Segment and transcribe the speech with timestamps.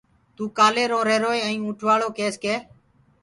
[0.35, 2.55] توٚ ڪآلي روهيروئي ائيٚنٚ اُنٚٺ وآݪو ڪيس ڪي